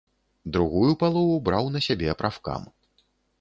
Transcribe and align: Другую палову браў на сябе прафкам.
Другую 0.55 0.93
палову 1.03 1.35
браў 1.49 1.69
на 1.75 1.83
сябе 1.89 2.17
прафкам. 2.23 2.67